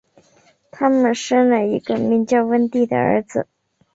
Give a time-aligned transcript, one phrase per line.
[0.71, 3.45] 他们生有一个名叫温蒂的儿子。